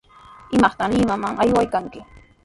[0.55, 1.99] ¿Imaqta Limaman aywaykanki?